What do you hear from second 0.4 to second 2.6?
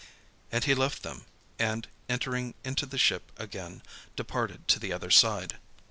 And he left them, and entering